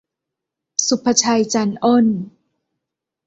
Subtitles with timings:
[0.85, 2.07] ศุภชัย จันอ้น